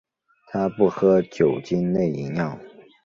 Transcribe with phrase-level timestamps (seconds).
[0.47, 2.57] 他不喝酒精类饮料。